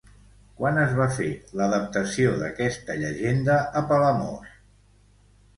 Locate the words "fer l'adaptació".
1.17-2.31